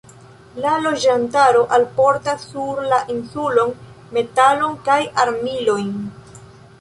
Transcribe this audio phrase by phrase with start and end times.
[0.63, 3.73] La loĝantaro alportas sur la insulon
[4.17, 5.93] metalon kaj armilojn.